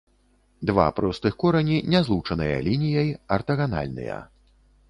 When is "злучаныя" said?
2.09-2.57